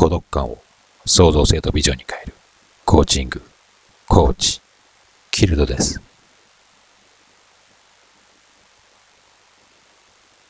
[0.00, 0.56] 孤独感を
[1.04, 2.32] 創造性とビジョンに変える
[2.86, 3.42] コーチング、
[4.08, 4.62] コーチ、
[5.30, 6.00] キルドです。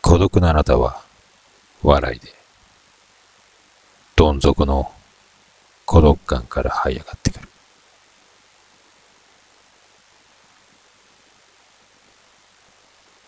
[0.02, 1.02] 孤独なあなたは
[1.82, 2.32] 笑いで、
[4.14, 4.92] どん底の
[5.84, 7.48] 孤独感から這い上がってくる。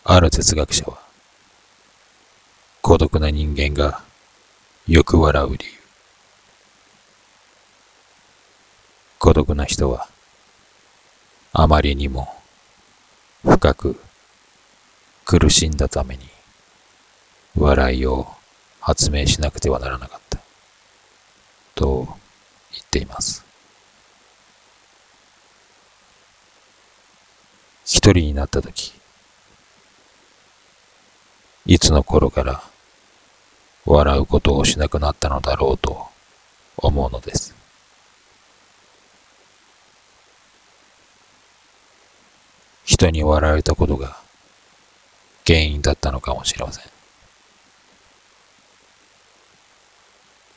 [0.04, 1.02] ある哲学者は、
[2.80, 4.04] 孤独な人間が
[4.86, 5.81] よく笑う理由。
[9.22, 10.08] 孤独な人は、
[11.52, 12.26] あまりにも
[13.44, 14.00] 深く
[15.24, 16.28] 苦しんだために、
[17.56, 18.26] 笑いを
[18.80, 20.38] 発明しなくてはならなかった。
[21.76, 22.08] と
[22.72, 23.44] 言っています。
[27.84, 28.92] 一人になったとき、
[31.66, 32.60] いつの頃から
[33.86, 36.08] 笑うことをしなくなったのだろうと
[36.76, 37.61] 思うのです。
[42.84, 44.16] 人に笑われたことが
[45.46, 46.84] 原因だったのかもしれません。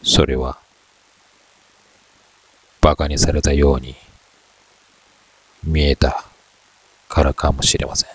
[0.03, 0.59] それは
[2.81, 3.95] 馬鹿にされたように
[5.63, 6.23] 見えた
[7.09, 8.09] からかもしれません。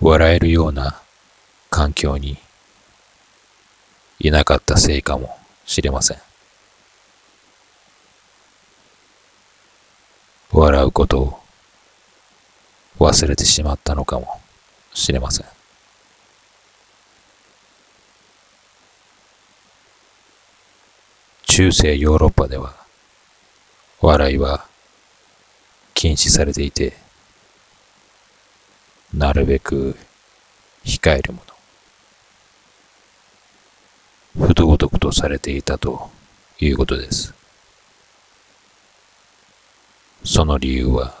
[0.00, 1.00] 笑えるような
[1.70, 2.38] 環境に
[4.20, 6.27] いなかったせいかもしれません。
[10.50, 11.40] 笑うことを
[12.98, 14.40] 忘れてしまったのかも
[14.94, 15.46] しれません。
[21.46, 22.74] 中世ヨーロッパでは
[24.00, 24.66] 笑いは
[25.92, 26.96] 禁止されていて
[29.12, 29.96] なるべく
[30.84, 31.42] 控えるも
[34.36, 34.46] の。
[34.46, 36.10] 不道徳とされていたと
[36.60, 37.37] いうことです。
[40.30, 41.14] その理由は、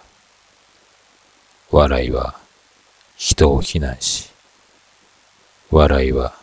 [1.70, 2.38] 笑いは
[3.16, 4.30] 人を非難し、
[5.70, 6.34] 笑いは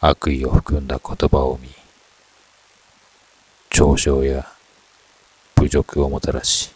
[0.00, 1.68] 悪意を含んだ言葉を見、
[3.70, 4.44] 嘲笑や
[5.54, 6.72] 侮辱をもたらし、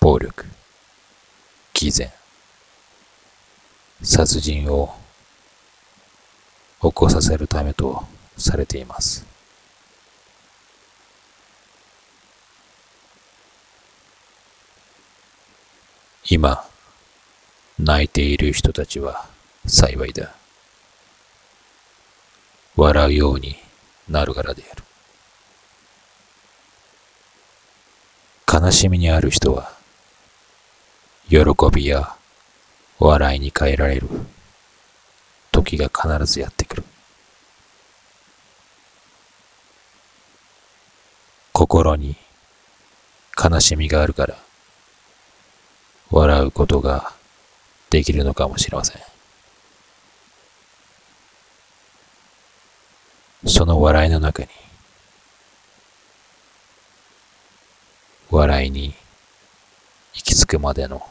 [0.00, 0.44] 暴力、
[1.72, 2.12] 偽善、
[4.02, 4.94] 殺人を
[6.82, 8.04] 起こさせるためと
[8.36, 9.33] されています。
[16.30, 16.64] 今、
[17.78, 19.26] 泣いている人たちは
[19.66, 20.34] 幸いだ。
[22.76, 23.56] 笑うように
[24.08, 24.82] なるからである。
[28.50, 29.70] 悲しみにある人は
[31.28, 31.38] 喜
[31.72, 32.16] びや
[32.98, 34.08] 笑いに変えられる
[35.52, 36.84] 時が必ずやってくる。
[41.52, 42.16] 心に
[43.36, 44.36] 悲しみがあるから
[46.16, 47.12] 笑うことが
[47.90, 49.02] できるのかもしれません。
[53.48, 54.48] その笑いの中に
[58.30, 58.94] 笑いに
[60.14, 61.02] 行き着くまでの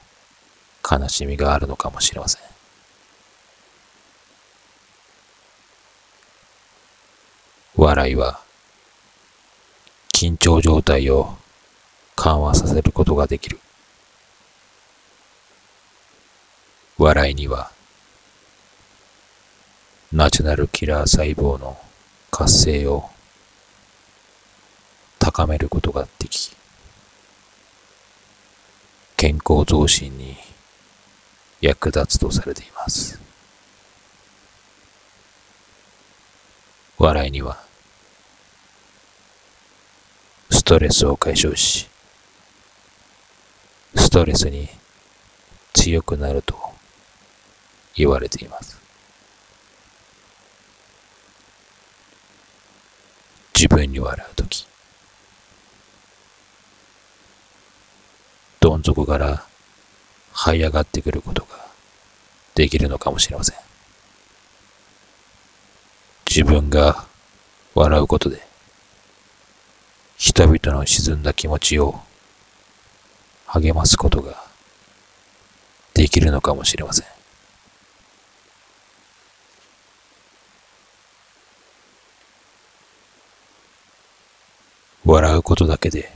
[0.89, 2.41] 悲しみがあるのかもしれません。
[7.75, 8.39] 笑いは
[10.13, 11.35] 緊張状態を
[12.15, 13.59] 緩和させることができる。
[16.97, 17.71] 笑いには
[20.13, 21.75] ナチュラルキラー細胞の
[22.29, 23.09] 活性を
[25.17, 26.55] 高めることができ、
[29.17, 30.37] 健康増進に
[31.61, 33.19] 役立つとされています。
[36.99, 37.57] 笑いには、
[40.51, 41.89] ストレスを解消し、
[43.95, 44.69] ストレスに
[45.73, 46.72] 強くなると
[47.95, 48.79] 言われています。
[53.55, 54.67] 自分に笑うとき、
[58.59, 59.45] どん底から
[60.33, 61.49] 這い上がってくることが
[62.55, 63.57] できるのかもしれません。
[66.27, 67.05] 自分が
[67.75, 68.41] 笑うことで
[70.17, 71.99] 人々の沈んだ気持ちを
[73.45, 74.43] 励ますことが
[75.93, 77.22] できるのかもしれません。
[85.13, 86.11] 笑うことだけで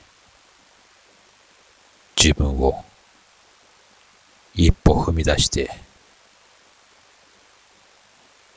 [2.19, 2.83] 自分を
[4.55, 5.69] 一歩踏み出して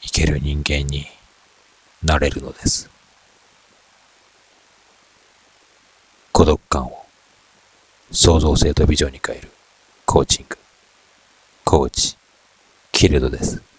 [0.03, 1.05] いける人間に
[2.03, 2.89] なれるのです。
[6.33, 7.05] 孤独感を
[8.11, 9.51] 創造性とビジョンに変える
[10.07, 10.57] コーチング、
[11.67, 12.17] コーチ、
[12.93, 13.70] キルドです。